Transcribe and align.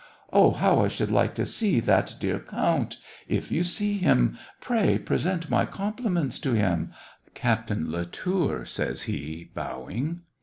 Oh, 0.33 0.49
how 0.49 0.79
I 0.83 0.87
should 0.87 1.11
like 1.11 1.35
to 1.35 1.45
see 1.45 1.79
that 1.79 2.15
dear 2.19 2.39
count! 2.39 2.97
If 3.27 3.51
you 3.51 3.63
see 3.63 3.99
him, 3.99 4.35
pray, 4.59 4.97
present 4.97 5.47
my 5.47 5.67
compliments 5.67 6.39
to 6.39 6.53
him— 6.53 6.89
Captain 7.35 7.91
Latour," 7.91 8.65
says 8.65 9.03
he, 9.03 9.51
bowing. 9.53 10.21